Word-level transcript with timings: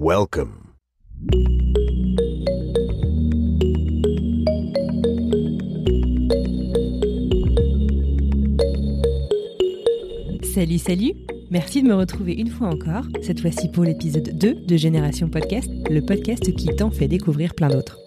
Welcome. 0.00 0.52
Salut, 10.54 10.78
salut 10.78 11.14
Merci 11.50 11.82
de 11.82 11.88
me 11.88 11.94
retrouver 11.94 12.34
une 12.34 12.48
fois 12.48 12.68
encore, 12.68 13.06
cette 13.22 13.40
fois-ci 13.40 13.68
pour 13.72 13.82
l'épisode 13.82 14.38
2 14.38 14.54
de 14.66 14.76
Génération 14.76 15.28
Podcast, 15.28 15.68
le 15.90 16.00
podcast 16.00 16.54
qui 16.54 16.68
t'en 16.76 16.92
fait 16.92 17.08
découvrir 17.08 17.56
plein 17.56 17.68
d'autres. 17.68 17.98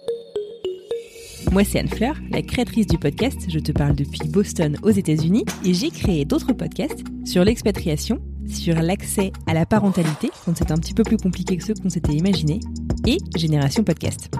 Moi, 1.52 1.64
c'est 1.64 1.80
Anne 1.80 1.88
Fleur, 1.88 2.16
la 2.30 2.40
créatrice 2.40 2.86
du 2.86 2.96
podcast. 2.96 3.38
Je 3.50 3.58
te 3.58 3.70
parle 3.72 3.94
depuis 3.94 4.26
Boston 4.30 4.78
aux 4.82 4.90
États-Unis 4.90 5.44
et 5.66 5.74
j'ai 5.74 5.90
créé 5.90 6.24
d'autres 6.24 6.54
podcasts 6.54 7.04
sur 7.26 7.44
l'expatriation, 7.44 8.22
sur 8.48 8.74
l'accès 8.80 9.32
à 9.46 9.54
la 9.54 9.66
parentalité, 9.66 10.30
quand 10.44 10.56
c'est 10.56 10.70
un 10.70 10.76
petit 10.76 10.94
peu 10.94 11.02
plus 11.02 11.16
compliqué 11.16 11.56
que 11.56 11.64
ceux 11.64 11.74
qu'on 11.74 11.90
s'était 11.90 12.12
imaginé, 12.12 12.60
et 13.06 13.18
Génération 13.36 13.84
Podcast. 13.84 14.30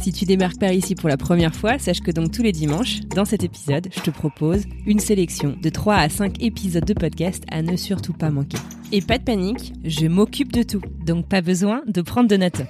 Si 0.00 0.12
tu 0.12 0.24
démarques 0.24 0.58
par 0.58 0.72
ici 0.72 0.94
pour 0.94 1.10
la 1.10 1.18
première 1.18 1.54
fois, 1.54 1.78
sache 1.78 2.00
que 2.00 2.10
donc 2.10 2.32
tous 2.32 2.42
les 2.42 2.52
dimanches, 2.52 3.00
dans 3.14 3.26
cet 3.26 3.44
épisode, 3.44 3.88
je 3.94 4.00
te 4.00 4.10
propose 4.10 4.64
une 4.86 4.98
sélection 4.98 5.56
de 5.60 5.68
3 5.68 5.94
à 5.94 6.08
5 6.08 6.42
épisodes 6.42 6.86
de 6.86 6.94
podcast 6.94 7.44
à 7.50 7.60
ne 7.60 7.76
surtout 7.76 8.14
pas 8.14 8.30
manquer. 8.30 8.56
Et 8.92 9.02
pas 9.02 9.18
de 9.18 9.24
panique, 9.24 9.74
je 9.84 10.06
m'occupe 10.06 10.52
de 10.52 10.62
tout, 10.62 10.80
donc 11.04 11.28
pas 11.28 11.42
besoin 11.42 11.82
de 11.86 12.00
prendre 12.00 12.28
de 12.28 12.36
notes. 12.38 12.62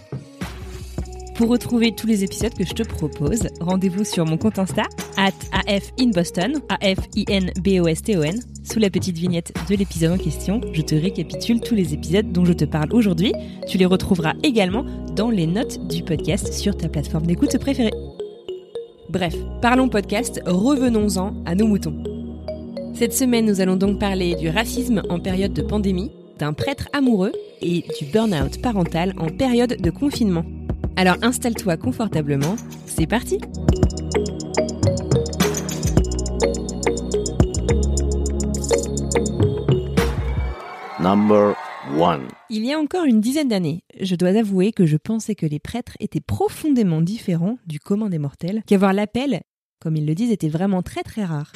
Pour 1.35 1.49
retrouver 1.49 1.93
tous 1.93 2.07
les 2.07 2.23
épisodes 2.23 2.53
que 2.53 2.67
je 2.67 2.75
te 2.75 2.83
propose, 2.83 3.49
rendez-vous 3.61 4.05
sur 4.05 4.27
mon 4.27 4.37
compte 4.37 4.59
Insta, 4.59 4.83
at 5.17 5.33
AFInBoston, 5.67 6.61
A-F-I-N-B-O-S-T-O-N. 6.69 8.41
Sous 8.63 8.79
la 8.79 8.91
petite 8.91 9.17
vignette 9.17 9.53
de 9.69 9.75
l'épisode 9.75 10.13
en 10.13 10.23
question, 10.23 10.61
je 10.73 10.83
te 10.83 10.95
récapitule 10.95 11.61
tous 11.61 11.75
les 11.75 11.95
épisodes 11.95 12.31
dont 12.31 12.45
je 12.45 12.53
te 12.53 12.65
parle 12.67 12.93
aujourd'hui. 12.93 13.33
Tu 13.67 13.79
les 13.79 13.87
retrouveras 13.87 14.35
également 14.43 14.85
dans 15.17 15.31
les 15.31 15.47
notes 15.47 15.87
du 15.89 16.03
podcast 16.03 16.53
sur 16.53 16.77
ta 16.77 16.89
plateforme 16.89 17.27
d'écoute 17.27 17.57
préférée. 17.59 17.95
Bref, 19.09 19.35
parlons 19.63 19.89
podcast, 19.89 20.41
revenons-en 20.47 21.35
à 21.47 21.55
nos 21.55 21.67
moutons. 21.67 22.03
Cette 22.95 23.15
semaine, 23.15 23.47
nous 23.47 23.61
allons 23.61 23.77
donc 23.77 23.99
parler 23.99 24.35
du 24.35 24.51
racisme 24.51 25.03
en 25.09 25.19
période 25.19 25.55
de 25.55 25.63
pandémie, 25.63 26.11
d'un 26.39 26.53
prêtre 26.53 26.89
amoureux 26.93 27.33
et 27.63 27.83
du 27.99 28.07
burn-out 28.13 28.61
parental 28.61 29.15
en 29.19 29.29
période 29.29 29.81
de 29.81 29.91
confinement. 29.91 30.45
Alors 31.01 31.17
installe-toi 31.23 31.79
confortablement, 31.79 32.57
c'est 32.85 33.07
parti 33.07 33.39
Number 41.01 41.57
one. 41.99 42.29
Il 42.51 42.67
y 42.67 42.75
a 42.75 42.79
encore 42.79 43.07
une 43.07 43.23
dizaine 43.23 43.49
d'années, 43.49 43.83
je 43.99 44.15
dois 44.15 44.29
avouer 44.29 44.73
que 44.73 44.85
je 44.85 44.99
pensais 44.99 45.35
que 45.35 45.47
les 45.47 45.59
prêtres 45.59 45.95
étaient 46.01 46.21
profondément 46.21 47.01
différents 47.01 47.57
du 47.67 47.81
commun 47.81 48.11
des 48.11 48.19
mortels, 48.19 48.63
qu'avoir 48.67 48.93
l'appel, 48.93 49.41
comme 49.81 49.97
ils 49.97 50.05
le 50.05 50.15
disent, 50.15 50.33
était 50.33 50.51
vraiment 50.51 50.83
très 50.83 51.03
très 51.03 51.25
rare. 51.25 51.51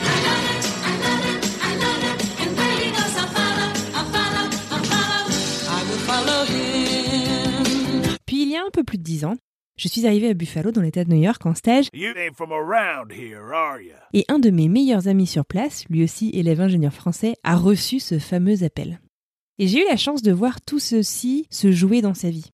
Y 8.54 8.58
a 8.58 8.64
un 8.64 8.70
peu 8.72 8.84
plus 8.84 8.98
de 8.98 9.02
dix 9.02 9.24
ans, 9.24 9.36
je 9.76 9.88
suis 9.88 10.06
arrivée 10.06 10.28
à 10.28 10.34
Buffalo 10.34 10.70
dans 10.70 10.80
l'état 10.80 11.04
de 11.04 11.10
New 11.10 11.20
York 11.20 11.44
en 11.46 11.54
stage 11.54 11.88
You 11.92 12.12
ain't 12.16 12.36
from 12.36 12.52
around 12.52 13.10
here, 13.10 13.42
et 14.12 14.24
un 14.28 14.38
de 14.38 14.50
mes 14.50 14.68
meilleurs 14.68 15.08
amis 15.08 15.26
sur 15.26 15.44
place, 15.44 15.84
lui 15.90 16.04
aussi 16.04 16.30
élève 16.32 16.60
ingénieur 16.60 16.92
français, 16.92 17.34
a 17.42 17.56
reçu 17.56 17.98
ce 17.98 18.20
fameux 18.20 18.62
appel. 18.62 19.00
Et 19.58 19.66
j'ai 19.66 19.82
eu 19.82 19.88
la 19.88 19.96
chance 19.96 20.22
de 20.22 20.32
voir 20.32 20.60
tout 20.60 20.78
ceci 20.78 21.46
se 21.50 21.72
jouer 21.72 22.02
dans 22.02 22.14
sa 22.14 22.30
vie. 22.30 22.50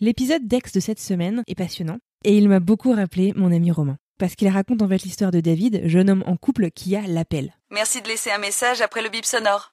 L'épisode 0.00 0.46
d'Ex 0.46 0.72
de 0.72 0.80
cette 0.80 1.00
semaine 1.00 1.42
est 1.48 1.54
passionnant 1.56 1.98
et 2.24 2.36
il 2.36 2.48
m'a 2.48 2.60
beaucoup 2.60 2.92
rappelé 2.92 3.32
mon 3.34 3.52
ami 3.52 3.70
Romain. 3.70 3.96
Parce 4.18 4.34
qu'il 4.34 4.48
raconte 4.48 4.82
en 4.82 4.88
fait 4.88 5.02
l'histoire 5.02 5.30
de 5.30 5.40
David, 5.40 5.82
jeune 5.86 6.10
homme 6.10 6.24
en 6.26 6.36
couple 6.36 6.70
qui 6.70 6.94
a 6.94 7.02
l'appel. 7.02 7.54
Merci 7.70 8.02
de 8.02 8.08
laisser 8.08 8.30
un 8.30 8.38
message 8.38 8.80
après 8.80 9.02
le 9.02 9.08
bip 9.08 9.24
sonore. 9.24 9.72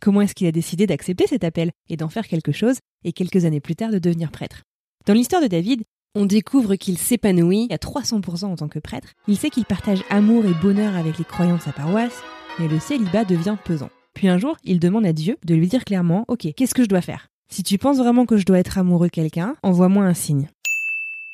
Comment 0.00 0.20
est-ce 0.20 0.34
qu'il 0.34 0.46
a 0.46 0.52
décidé 0.52 0.86
d'accepter 0.86 1.26
cet 1.26 1.42
appel 1.42 1.72
et 1.88 1.96
d'en 1.96 2.08
faire 2.08 2.28
quelque 2.28 2.52
chose 2.52 2.78
et 3.04 3.12
quelques 3.12 3.44
années 3.44 3.60
plus 3.60 3.76
tard 3.76 3.90
de 3.90 3.98
devenir 3.98 4.30
prêtre? 4.30 4.62
Dans 5.06 5.14
l'histoire 5.14 5.40
de 5.40 5.46
David, 5.46 5.84
on 6.14 6.26
découvre 6.26 6.76
qu'il 6.76 6.98
s'épanouit 6.98 7.68
à 7.70 7.76
300% 7.76 8.44
en 8.44 8.56
tant 8.56 8.68
que 8.68 8.78
prêtre. 8.78 9.12
Il 9.28 9.36
sait 9.36 9.50
qu'il 9.50 9.64
partage 9.64 10.02
amour 10.10 10.44
et 10.44 10.54
bonheur 10.62 10.96
avec 10.96 11.18
les 11.18 11.24
croyants 11.24 11.56
de 11.56 11.62
sa 11.62 11.72
paroisse, 11.72 12.22
mais 12.58 12.68
le 12.68 12.78
célibat 12.78 13.24
devient 13.24 13.56
pesant. 13.64 13.90
Puis 14.14 14.28
un 14.28 14.38
jour, 14.38 14.56
il 14.64 14.80
demande 14.80 15.06
à 15.06 15.12
Dieu 15.12 15.36
de 15.44 15.54
lui 15.54 15.68
dire 15.68 15.84
clairement 15.84 16.24
Ok, 16.28 16.46
qu'est-ce 16.56 16.74
que 16.74 16.82
je 16.82 16.88
dois 16.88 17.02
faire? 17.02 17.28
Si 17.50 17.62
tu 17.62 17.78
penses 17.78 17.98
vraiment 17.98 18.26
que 18.26 18.36
je 18.36 18.44
dois 18.44 18.58
être 18.58 18.78
amoureux 18.78 19.08
de 19.08 19.12
quelqu'un, 19.12 19.56
envoie-moi 19.62 20.04
un 20.04 20.14
signe. 20.14 20.48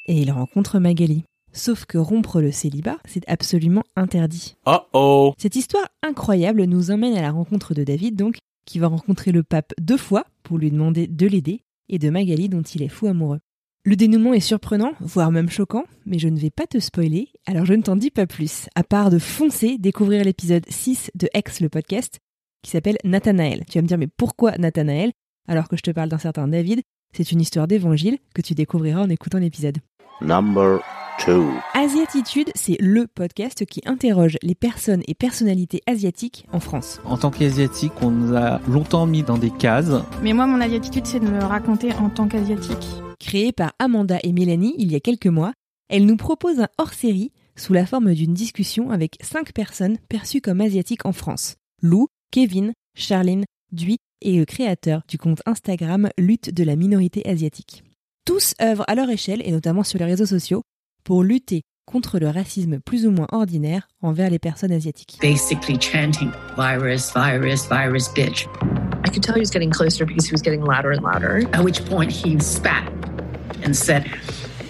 Et 0.07 0.21
il 0.21 0.31
rencontre 0.31 0.79
Magali. 0.79 1.25
Sauf 1.53 1.85
que 1.85 1.99
rompre 1.99 2.41
le 2.41 2.51
célibat, 2.51 2.99
c'est 3.05 3.29
absolument 3.29 3.85
interdit. 3.95 4.57
Uh-oh. 4.67 5.35
Cette 5.39 5.55
histoire 5.55 5.87
incroyable 6.03 6.65
nous 6.65 6.91
emmène 6.91 7.17
à 7.17 7.23
la 7.23 7.31
rencontre 7.31 7.75
de 7.75 7.85
David, 7.85 8.17
donc, 8.17 8.39
qui 8.65 8.79
va 8.79 8.89
rencontrer 8.89 9.33
le 9.33 9.43
pape 9.43 9.73
deux 9.81 9.97
fois 9.97 10.27
pour 10.43 10.59
lui 10.59 10.71
demander 10.71 11.07
de 11.07 11.27
l'aider, 11.27 11.65
et 11.89 11.99
de 11.99 12.11
Magali 12.11 12.49
dont 12.49 12.63
il 12.63 12.83
est 12.83 12.89
fou 12.89 13.07
amoureux. 13.07 13.41
Le 13.85 13.97
dénouement 13.97 14.33
est 14.33 14.41
surprenant, 14.41 14.93
voire 15.01 15.33
même 15.33 15.51
choquant, 15.51 15.85
mais 16.07 16.19
je 16.19 16.29
ne 16.29 16.39
vais 16.39 16.51
pas 16.51 16.67
te 16.67 16.79
spoiler, 16.79 17.31
alors 17.47 17.65
je 17.65 17.75
ne 17.75 17.83
t'en 17.83 17.97
dis 17.97 18.11
pas 18.11 18.27
plus, 18.27 18.69
à 18.77 18.85
part 18.85 19.11
de 19.11 19.19
foncer 19.19 19.77
découvrir 19.77 20.25
l'épisode 20.25 20.65
6 20.69 21.11
de 21.15 21.29
Ex 21.35 21.61
le 21.61 21.69
podcast, 21.69 22.21
qui 22.63 22.71
s'appelle 22.71 22.99
Nathanaël. 23.05 23.65
Tu 23.69 23.79
vas 23.79 23.83
me 23.83 23.89
dire, 23.89 23.99
mais 23.99 24.07
pourquoi 24.07 24.57
Nathanaël? 24.57 25.13
Alors 25.49 25.69
que 25.69 25.77
je 25.77 25.83
te 25.83 25.91
parle 25.91 26.09
d'un 26.09 26.19
certain 26.19 26.47
David 26.47 26.83
C'est 27.13 27.33
une 27.33 27.41
histoire 27.41 27.67
d'évangile 27.67 28.19
que 28.35 28.43
tu 28.43 28.55
découvriras 28.55 29.03
en 29.03 29.11
écoutant 29.11 29.39
l'épisode. 29.39 29.79
Asiatitude, 31.75 32.51
c'est 32.57 32.77
le 32.81 33.07
podcast 33.07 33.65
qui 33.65 33.81
interroge 33.85 34.39
les 34.43 34.57
personnes 34.57 35.03
et 35.07 35.15
personnalités 35.15 35.81
asiatiques 35.87 36.47
en 36.53 36.59
France. 36.59 37.01
En 37.05 37.17
tant 37.17 37.31
qu'asiatique, 37.31 37.93
on 38.01 38.11
nous 38.11 38.35
a 38.35 38.61
longtemps 38.67 39.07
mis 39.07 39.23
dans 39.23 39.39
des 39.39 39.51
cases. 39.51 39.93
Mais 40.23 40.33
moi, 40.33 40.47
mon 40.47 40.61
attitude, 40.61 41.07
c'est 41.07 41.21
de 41.21 41.29
me 41.29 41.41
raconter 41.41 41.93
en 41.95 42.09
tant 42.09 42.27
qu'asiatique. 42.27 42.87
Créée 43.21 43.53
par 43.53 43.73
Amanda 43.79 44.19
et 44.25 44.33
Mélanie 44.33 44.75
il 44.79 44.91
y 44.91 44.97
a 44.97 45.01
quelques 45.01 45.29
mois, 45.29 45.53
elle 45.89 46.07
nous 46.07 46.17
propose 46.17 46.59
un 46.59 46.69
hors-série 46.79 47.31
sous 47.55 47.73
la 47.73 47.87
forme 47.87 48.15
d'une 48.15 48.35
discussion 48.35 48.91
avec 48.91 49.17
cinq 49.23 49.53
personnes 49.53 49.99
perçues 50.09 50.41
comme 50.41 50.61
asiatiques 50.61 51.07
en 51.07 51.13
France. 51.13 51.55
Lou, 51.83 52.09
Kevin, 52.33 52.73
Charline, 52.97 53.45
Dui 53.71 53.99
et 54.23 54.39
le 54.39 54.45
créateur 54.45 55.03
du 55.07 55.19
compte 55.19 55.43
Instagram 55.47 56.09
Lutte 56.19 56.53
de 56.53 56.65
la 56.65 56.75
minorité 56.75 57.29
asiatique. 57.29 57.85
Tous 58.25 58.55
œuvrent 58.61 58.85
à 58.89 58.97
leur 58.97 59.09
échelle 59.09 59.43
et 59.45 59.53
notamment 59.53 59.85
sur 59.85 60.01
les 60.01 60.05
réseaux 60.05 60.27
sociaux 60.27 60.63
pour 61.05 61.23
lutter 61.23 61.63
contre 61.87 62.19
le 62.19 62.29
racisme 62.29 62.81
plus 62.81 63.07
ou 63.07 63.11
moins 63.11 63.27
ordinaire 63.33 63.89
envers 64.03 64.31
les 64.31 64.39
personnes 64.39 64.73
asiatiques. 64.73 65.19
basically 65.21 65.79
chanting 65.79 66.31
virus, 66.57 67.13
virus, 67.13 67.67
virus, 67.67 68.09
bitch. 68.09 68.47
I 69.05 69.11
could 69.11 69.23
tell 69.23 69.35
he 69.35 69.41
was 69.41 69.51
getting 69.51 69.71
closer 69.71 70.07
because 70.07 70.27
he 70.27 70.33
was 70.33 70.43
getting 70.43 70.63
louder 70.63 70.93
and 70.93 71.03
louder. 71.03 71.47
At 71.53 71.65
which 71.65 71.85
point 71.87 72.11
he 72.11 72.39
spat 72.41 72.85
and 73.65 73.75
said, 73.75 74.05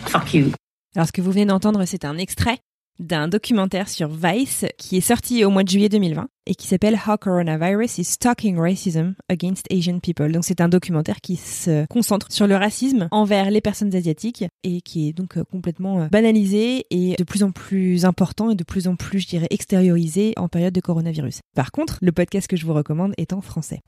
fuck 0.07 0.33
you. 0.35 0.53
Alors 0.95 1.07
ce 1.07 1.13
que 1.13 1.23
vous 1.23 1.33
venez 1.33 1.47
d'entendre, 1.47 1.85
c'est 1.87 2.05
un 2.05 2.19
extrait 2.19 2.59
d'un 2.99 3.29
documentaire 3.29 3.89
sur 3.89 4.09
Vice 4.09 4.65
qui 4.79 4.97
est 4.97 5.01
sorti 5.01 5.45
au 5.45 5.51
mois 5.51 5.65
de 5.65 5.69
juillet 5.69 5.89
2020 5.89 6.29
et 6.47 6.55
qui 6.55 6.67
s'appelle 6.67 6.99
How 7.07 7.17
Coronavirus 7.17 7.99
is 7.99 8.05
Stalking 8.05 8.59
Racism 8.59 9.15
Against 9.29 9.67
Asian 9.71 9.99
People. 10.01 10.33
Donc 10.33 10.45
c'est 10.45 10.61
un 10.61 10.69
documentaire 10.69 11.21
qui 11.21 11.37
se 11.37 11.87
concentre 11.87 12.31
sur 12.31 12.47
le 12.47 12.57
racisme 12.57 13.09
envers 13.11 13.51
les 13.51 13.61
personnes 13.61 13.95
asiatiques 13.95 14.45
et 14.65 14.81
qui 14.81 15.09
est 15.09 15.13
donc 15.13 15.37
euh, 15.37 15.45
complètement 15.45 16.03
euh, 16.03 16.09
banalisé 16.09 16.87
et 16.91 17.15
de 17.17 17.25
plus 17.25 17.43
en 17.43 17.51
plus 17.51 18.05
important 18.05 18.51
et 18.51 18.55
de 18.55 18.65
plus 18.65 18.89
en 18.89 18.97
plus, 18.97 19.21
je 19.21 19.29
dirais, 19.29 19.49
extériorisé 19.51 20.35
en 20.37 20.49
période 20.49 20.75
de 20.75 20.81
coronavirus. 20.81 21.41
Par 21.55 21.73
contre, 21.73 21.99
le 22.03 22.13
podcast 22.13 22.49
que 22.49 22.57
je 22.57 22.67
vous 22.67 22.75
recommande 22.75 23.15
est 23.17 23.33
en 23.33 23.41
français. 23.41 23.81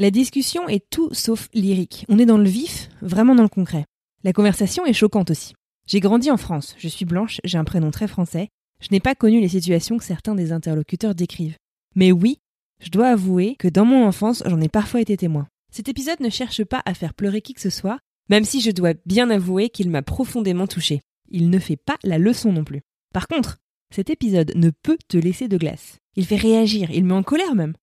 La 0.00 0.10
discussion 0.10 0.66
est 0.66 0.88
tout 0.88 1.10
sauf 1.12 1.50
lyrique. 1.52 2.06
On 2.08 2.18
est 2.18 2.24
dans 2.24 2.38
le 2.38 2.48
vif, 2.48 2.88
vraiment 3.02 3.34
dans 3.34 3.42
le 3.42 3.50
concret. 3.50 3.84
La 4.24 4.32
conversation 4.32 4.86
est 4.86 4.94
choquante 4.94 5.30
aussi. 5.30 5.52
J'ai 5.86 6.00
grandi 6.00 6.30
en 6.30 6.38
France, 6.38 6.74
je 6.78 6.88
suis 6.88 7.04
blanche, 7.04 7.38
j'ai 7.44 7.58
un 7.58 7.64
prénom 7.64 7.90
très 7.90 8.08
français, 8.08 8.48
Je 8.80 8.88
n'ai 8.92 9.00
pas 9.00 9.14
connu 9.14 9.42
les 9.42 9.48
situations 9.48 9.98
que 9.98 10.04
certains 10.04 10.34
des 10.34 10.52
interlocuteurs 10.52 11.14
décrivent. 11.14 11.58
Mais 11.96 12.12
oui, 12.12 12.38
je 12.82 12.88
dois 12.88 13.08
avouer 13.08 13.56
que 13.56 13.68
dans 13.68 13.84
mon 13.84 14.06
enfance, 14.06 14.42
j'en 14.46 14.62
ai 14.62 14.70
parfois 14.70 15.02
été 15.02 15.18
témoin. 15.18 15.48
Cet 15.70 15.90
épisode 15.90 16.20
ne 16.20 16.30
cherche 16.30 16.64
pas 16.64 16.80
à 16.86 16.94
faire 16.94 17.12
pleurer 17.12 17.42
qui 17.42 17.52
que 17.52 17.60
ce 17.60 17.68
soit, 17.68 17.98
même 18.30 18.46
si 18.46 18.62
je 18.62 18.70
dois 18.70 18.94
bien 19.04 19.28
avouer 19.28 19.68
qu'il 19.68 19.90
m'a 19.90 20.00
profondément 20.00 20.66
touché. 20.66 21.02
Il 21.28 21.50
ne 21.50 21.58
fait 21.58 21.76
pas 21.76 21.98
la 22.04 22.16
leçon 22.16 22.54
non 22.54 22.64
plus. 22.64 22.80
Par 23.12 23.28
contre, 23.28 23.58
cet 23.94 24.08
épisode 24.08 24.52
ne 24.54 24.70
peut 24.70 24.96
te 25.08 25.18
laisser 25.18 25.46
de 25.46 25.58
glace. 25.58 25.98
Il 26.16 26.24
fait 26.24 26.36
réagir, 26.36 26.90
il 26.90 27.04
met 27.04 27.12
en 27.12 27.22
colère 27.22 27.54
même. 27.54 27.74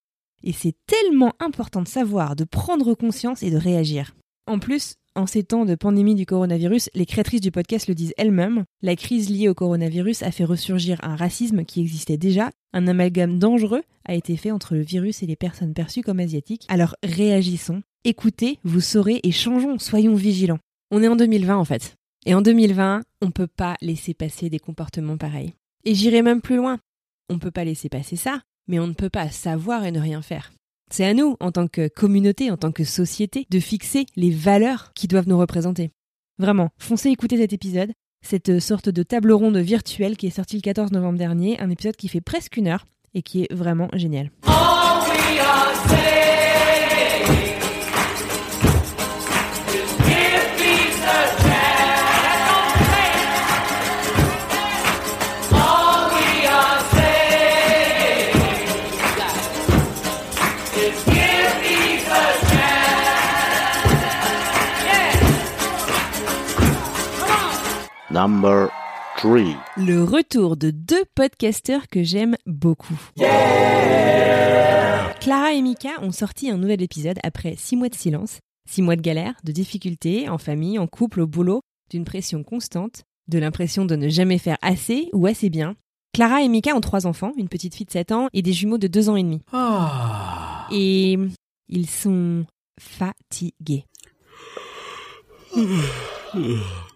Et 0.43 0.53
c'est 0.53 0.75
tellement 0.85 1.33
important 1.39 1.81
de 1.81 1.87
savoir, 1.87 2.35
de 2.35 2.43
prendre 2.43 2.93
conscience 2.93 3.43
et 3.43 3.51
de 3.51 3.57
réagir. 3.57 4.15
En 4.45 4.59
plus, 4.59 4.95
en 5.17 5.25
ces 5.25 5.43
temps 5.43 5.65
de 5.65 5.75
pandémie 5.75 6.15
du 6.15 6.25
coronavirus, 6.25 6.89
les 6.93 7.05
créatrices 7.05 7.41
du 7.41 7.51
podcast 7.51 7.87
le 7.87 7.95
disent 7.95 8.13
elles-mêmes, 8.17 8.65
la 8.81 8.95
crise 8.95 9.29
liée 9.29 9.49
au 9.49 9.55
coronavirus 9.55 10.21
a 10.21 10.31
fait 10.31 10.45
ressurgir 10.45 10.99
un 11.03 11.15
racisme 11.15 11.65
qui 11.65 11.81
existait 11.81 12.17
déjà, 12.17 12.51
un 12.71 12.87
amalgame 12.87 13.39
dangereux 13.39 13.81
a 14.05 14.13
été 14.13 14.37
fait 14.37 14.51
entre 14.51 14.75
le 14.75 14.81
virus 14.81 15.23
et 15.23 15.25
les 15.25 15.35
personnes 15.35 15.73
perçues 15.73 16.03
comme 16.03 16.19
asiatiques. 16.19 16.65
Alors 16.69 16.95
réagissons, 17.03 17.81
écoutez, 18.03 18.59
vous 18.63 18.79
saurez 18.79 19.19
et 19.23 19.31
changeons, 19.31 19.79
soyons 19.79 20.15
vigilants. 20.15 20.59
On 20.91 21.01
est 21.01 21.07
en 21.07 21.15
2020 21.15 21.57
en 21.57 21.65
fait. 21.65 21.95
Et 22.25 22.35
en 22.35 22.41
2020, 22.41 23.01
on 23.21 23.25
ne 23.25 23.31
peut 23.31 23.47
pas 23.47 23.75
laisser 23.81 24.13
passer 24.13 24.49
des 24.49 24.59
comportements 24.59 25.17
pareils. 25.17 25.53
Et 25.83 25.95
j'irai 25.95 26.21
même 26.21 26.41
plus 26.41 26.57
loin. 26.57 26.77
On 27.29 27.35
ne 27.35 27.39
peut 27.39 27.51
pas 27.51 27.63
laisser 27.63 27.89
passer 27.89 28.15
ça, 28.15 28.41
mais 28.67 28.79
on 28.79 28.87
ne 28.87 28.93
peut 28.93 29.09
pas 29.09 29.29
savoir 29.29 29.85
et 29.85 29.91
ne 29.91 29.99
rien 29.99 30.21
faire. 30.21 30.51
C'est 30.91 31.05
à 31.05 31.13
nous, 31.13 31.35
en 31.39 31.51
tant 31.51 31.67
que 31.67 31.87
communauté, 31.87 32.49
en 32.49 32.57
tant 32.57 32.71
que 32.71 32.83
société, 32.83 33.45
de 33.49 33.59
fixer 33.59 34.05
les 34.15 34.31
valeurs 34.31 34.91
qui 34.93 35.07
doivent 35.07 35.27
nous 35.27 35.37
représenter. 35.37 35.91
Vraiment, 36.39 36.69
foncez 36.77 37.09
écouter 37.09 37.37
cet 37.37 37.51
épisode, 37.51 37.91
cette 38.25 38.59
sorte 38.59 38.89
de 38.89 39.03
table 39.03 39.31
ronde 39.31 39.57
virtuelle 39.57 40.17
qui 40.17 40.27
est 40.27 40.31
sortie 40.31 40.55
le 40.55 40.61
14 40.61 40.91
novembre 40.91 41.17
dernier, 41.17 41.59
un 41.59 41.69
épisode 41.69 41.95
qui 41.95 42.07
fait 42.07 42.21
presque 42.21 42.57
une 42.57 42.67
heure 42.67 42.85
et 43.13 43.21
qui 43.21 43.43
est 43.43 43.53
vraiment 43.53 43.89
génial. 43.93 44.31
Number 68.17 68.71
3. 69.17 69.41
Le 69.77 70.03
retour 70.03 70.57
de 70.57 70.71
deux 70.71 71.03
podcasteurs 71.13 71.87
que 71.87 72.01
j'aime 72.01 72.35
beaucoup. 72.47 72.99
Clara 75.19 75.53
et 75.53 75.61
Mika 75.61 76.01
ont 76.01 76.11
sorti 76.11 76.49
un 76.49 76.57
nouvel 76.57 76.81
épisode 76.81 77.19
après 77.21 77.53
six 77.57 77.75
mois 77.75 77.89
de 77.89 77.93
silence, 77.93 78.39
six 78.67 78.81
mois 78.81 78.95
de 78.95 79.01
galère, 79.01 79.35
de 79.43 79.51
difficultés, 79.51 80.29
en 80.29 80.39
famille, 80.39 80.79
en 80.79 80.87
couple, 80.87 81.21
au 81.21 81.27
boulot, 81.27 81.61
d'une 81.91 82.05
pression 82.05 82.43
constante, 82.43 83.03
de 83.27 83.37
l'impression 83.37 83.85
de 83.85 83.95
ne 83.95 84.09
jamais 84.09 84.39
faire 84.39 84.57
assez 84.63 85.11
ou 85.13 85.27
assez 85.27 85.51
bien. 85.51 85.75
Clara 86.11 86.41
et 86.41 86.47
Mika 86.47 86.75
ont 86.75 86.81
trois 86.81 87.05
enfants, 87.05 87.33
une 87.37 87.49
petite 87.49 87.75
fille 87.75 87.85
de 87.85 87.91
7 87.91 88.13
ans 88.13 88.29
et 88.33 88.41
des 88.41 88.53
jumeaux 88.53 88.79
de 88.79 88.87
2 88.87 89.09
ans 89.09 89.15
et 89.15 89.21
demi. 89.21 89.43
Et 90.71 91.19
ils 91.69 91.87
sont 91.87 92.45
fatigués. 92.79 93.85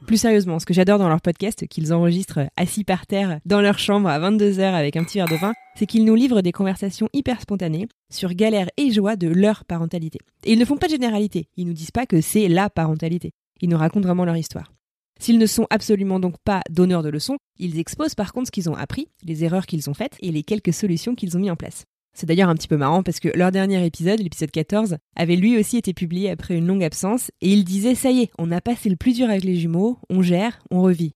Plus 0.08 0.18
sérieusement, 0.18 0.60
ce 0.60 0.66
que 0.66 0.74
j'adore 0.74 1.00
dans 1.00 1.10
leur 1.10 1.22
podcast, 1.22 1.68
qu'ils 1.68 1.94
enregistrent 1.94 2.50
assis 2.58 2.84
par 2.84 3.06
terre 3.06 3.40
dans 3.46 3.62
leur 3.62 3.80
chambre 3.80 4.10
à 4.10 4.20
22h 4.20 4.74
avec 4.74 4.96
un 4.96 5.04
petit 5.04 5.20
verre 5.20 5.28
de 5.28 5.36
vin, 5.36 5.54
c'est 5.76 5.86
qu'ils 5.86 6.06
nous 6.06 6.16
livrent 6.16 6.42
des 6.42 6.52
conversations 6.52 7.10
hyper 7.14 7.40
spontanées 7.42 7.88
sur 8.12 8.34
galère 8.34 8.70
et 8.78 8.92
joie 8.92 9.16
de 9.16 9.28
leur 9.28 9.66
parentalité. 9.66 10.20
Et 10.46 10.54
ils 10.54 10.60
ne 10.60 10.66
font 10.66 10.78
pas 10.78 10.88
de 10.88 10.94
généralité, 10.94 11.48
ils 11.58 11.68
nous 11.68 11.74
disent 11.74 11.92
pas 11.92 12.06
que 12.06 12.22
c'est 12.22 12.48
la 12.48 12.70
parentalité. 12.70 13.32
Ils 13.62 13.70
nous 13.70 13.78
racontent 13.78 14.08
vraiment 14.08 14.26
leur 14.26 14.38
histoire. 14.38 14.72
S'ils 15.20 15.38
ne 15.38 15.46
sont 15.46 15.68
absolument 15.70 16.20
donc 16.20 16.36
pas 16.44 16.62
donneurs 16.72 17.04
de 17.04 17.10
leçons, 17.10 17.38
ils 17.60 17.78
exposent 17.78 18.16
par 18.16 18.34
contre 18.34 18.48
ce 18.48 18.52
qu'ils 18.52 18.72
ont 18.72 18.76
appris, 18.76 19.08
les 19.24 19.44
erreurs 19.44 19.68
qu'ils 19.68 19.88
ont 19.88 19.94
faites 19.94 20.18
et 20.20 20.32
les 20.32 20.42
quelques 20.42 20.74
solutions 20.74 21.14
qu'ils 21.14 21.38
ont 21.38 21.40
mis 21.40 21.52
en 21.52 21.56
place. 21.56 21.86
C'est 22.14 22.26
d'ailleurs 22.26 22.50
un 22.50 22.56
petit 22.56 22.68
peu 22.68 22.78
marrant 22.78 23.04
parce 23.04 23.20
que 23.20 23.30
leur 23.36 23.52
dernier 23.52 23.86
épisode, 23.86 24.20
l'épisode 24.20 24.52
14, 24.52 24.98
avait 25.16 25.36
lui 25.36 25.58
aussi 25.58 25.78
été 25.78 25.94
publié 25.94 26.30
après 26.30 26.56
une 26.56 26.68
longue 26.68 26.84
absence 26.84 27.32
et 27.42 27.52
il 27.52 27.64
disait 27.64 27.96
ça 27.96 28.12
y 28.12 28.24
est, 28.24 28.32
on 28.38 28.52
a 28.52 28.62
passé 28.62 28.90
le 28.90 28.96
plus 28.96 29.14
dur 29.14 29.30
avec 29.30 29.44
les 29.44 29.56
jumeaux, 29.56 29.98
on 30.10 30.22
gère, 30.22 30.60
on 30.72 30.82
revit. 30.82 31.14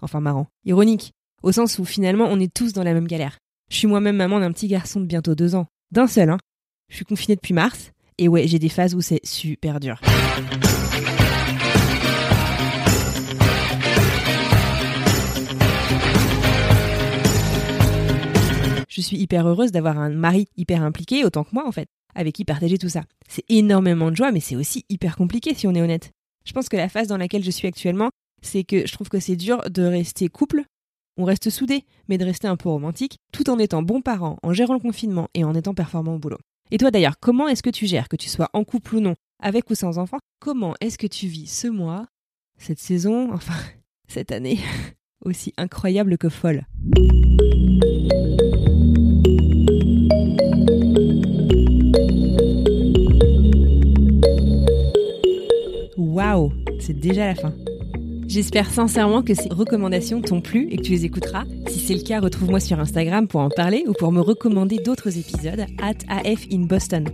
Enfin 0.00 0.20
marrant. 0.20 0.46
Ironique, 0.64 1.12
au 1.42 1.52
sens 1.52 1.78
où 1.78 1.84
finalement 1.84 2.28
on 2.30 2.40
est 2.40 2.52
tous 2.52 2.72
dans 2.72 2.84
la 2.84 2.94
même 2.94 3.08
galère. 3.08 3.38
Je 3.70 3.76
suis 3.76 3.86
moi-même 3.86 4.16
maman 4.16 4.40
d'un 4.40 4.52
petit 4.52 4.68
garçon 4.68 5.00
de 5.00 5.06
bientôt 5.06 5.34
deux 5.34 5.54
ans. 5.54 5.66
D'un 5.90 6.06
seul, 6.06 6.30
hein. 6.30 6.38
Je 6.88 6.96
suis 6.96 7.04
confinée 7.04 7.36
depuis 7.36 7.54
mars 7.54 7.92
et 8.16 8.28
ouais, 8.28 8.48
j'ai 8.48 8.58
des 8.58 8.70
phases 8.70 8.94
où 8.94 9.00
c'est 9.00 9.24
super 9.24 9.80
dur. 9.80 10.00
Je 18.98 19.02
suis 19.04 19.16
hyper 19.16 19.46
heureuse 19.46 19.70
d'avoir 19.70 19.96
un 19.96 20.10
mari 20.10 20.48
hyper 20.56 20.82
impliqué, 20.82 21.24
autant 21.24 21.44
que 21.44 21.50
moi 21.52 21.64
en 21.68 21.70
fait, 21.70 21.86
avec 22.16 22.34
qui 22.34 22.44
partager 22.44 22.78
tout 22.78 22.88
ça. 22.88 23.04
C'est 23.28 23.44
énormément 23.48 24.10
de 24.10 24.16
joie, 24.16 24.32
mais 24.32 24.40
c'est 24.40 24.56
aussi 24.56 24.84
hyper 24.88 25.14
compliqué 25.14 25.54
si 25.54 25.68
on 25.68 25.74
est 25.76 25.80
honnête. 25.80 26.10
Je 26.44 26.52
pense 26.52 26.68
que 26.68 26.76
la 26.76 26.88
phase 26.88 27.06
dans 27.06 27.16
laquelle 27.16 27.44
je 27.44 27.50
suis 27.52 27.68
actuellement, 27.68 28.10
c'est 28.42 28.64
que 28.64 28.88
je 28.88 28.92
trouve 28.92 29.08
que 29.08 29.20
c'est 29.20 29.36
dur 29.36 29.62
de 29.70 29.84
rester 29.84 30.28
couple. 30.28 30.64
On 31.16 31.22
reste 31.22 31.48
soudés, 31.48 31.84
mais 32.08 32.18
de 32.18 32.24
rester 32.24 32.48
un 32.48 32.56
peu 32.56 32.70
romantique, 32.70 33.18
tout 33.32 33.48
en 33.50 33.60
étant 33.60 33.84
bon 33.84 34.00
parent, 34.00 34.36
en 34.42 34.52
gérant 34.52 34.74
le 34.74 34.80
confinement 34.80 35.28
et 35.32 35.44
en 35.44 35.54
étant 35.54 35.74
performant 35.74 36.16
au 36.16 36.18
boulot. 36.18 36.38
Et 36.72 36.78
toi 36.78 36.90
d'ailleurs, 36.90 37.20
comment 37.20 37.46
est-ce 37.46 37.62
que 37.62 37.70
tu 37.70 37.86
gères, 37.86 38.08
que 38.08 38.16
tu 38.16 38.28
sois 38.28 38.50
en 38.52 38.64
couple 38.64 38.96
ou 38.96 39.00
non, 39.00 39.14
avec 39.40 39.70
ou 39.70 39.76
sans 39.76 39.98
enfant 39.98 40.18
Comment 40.40 40.74
est-ce 40.80 40.98
que 40.98 41.06
tu 41.06 41.28
vis 41.28 41.46
ce 41.46 41.68
mois, 41.68 42.08
cette 42.56 42.80
saison, 42.80 43.32
enfin 43.32 43.54
cette 44.08 44.32
année, 44.32 44.58
aussi 45.24 45.54
incroyable 45.56 46.18
que 46.18 46.28
folle? 46.28 46.66
Waouh, 56.28 56.52
c'est 56.78 56.98
déjà 56.98 57.26
la 57.26 57.34
fin. 57.34 57.54
J'espère 58.26 58.70
sincèrement 58.70 59.22
que 59.22 59.32
ces 59.32 59.48
recommandations 59.48 60.20
t'ont 60.20 60.42
plu 60.42 60.68
et 60.70 60.76
que 60.76 60.82
tu 60.82 60.92
les 60.92 61.06
écouteras. 61.06 61.44
Si 61.68 61.80
c'est 61.80 61.94
le 61.94 62.02
cas, 62.02 62.20
retrouve-moi 62.20 62.60
sur 62.60 62.78
Instagram 62.78 63.26
pour 63.26 63.40
en 63.40 63.48
parler 63.48 63.84
ou 63.88 63.94
pour 63.94 64.12
me 64.12 64.20
recommander 64.20 64.76
d'autres 64.76 65.16
épisodes 65.16 65.64
at 65.80 65.94
AF 66.08 66.46
in 66.52 66.66
Boston. 66.66 67.08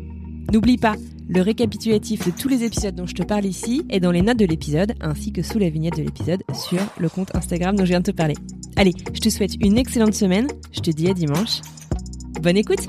N'oublie 0.53 0.79
pas, 0.79 0.97
le 1.29 1.43
récapitulatif 1.43 2.27
de 2.27 2.33
tous 2.33 2.49
les 2.49 2.65
épisodes 2.65 2.97
dont 2.97 3.07
je 3.07 3.15
te 3.15 3.23
parle 3.23 3.45
ici 3.45 3.85
est 3.89 4.01
dans 4.01 4.11
les 4.11 4.23
notes 4.23 4.39
de 4.39 4.47
l'épisode 4.47 4.95
ainsi 5.01 5.33
que 5.33 5.43
sous 5.43 5.61
la 5.61 5.69
vignette 5.69 5.97
de 5.97 6.03
l'épisode 6.03 6.43
sur 6.53 6.81
le 6.99 7.09
compte 7.09 7.37
Instagram 7.37 7.77
dont 7.77 7.85
je 7.85 7.91
viens 7.91 8.01
de 8.01 8.11
te 8.11 8.17
parler. 8.17 8.35
Allez, 8.75 8.95
je 9.15 9.21
te 9.21 9.29
souhaite 9.29 9.55
une 9.61 9.79
excellente 9.79 10.15
semaine, 10.15 10.49
je 10.73 10.81
te 10.81 10.91
dis 10.91 11.09
à 11.09 11.15
dimanche. 11.15 11.61
Bonne 12.43 12.57
écoute 12.57 12.89